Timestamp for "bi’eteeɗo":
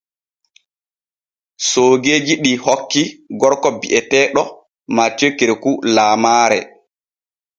3.79-4.41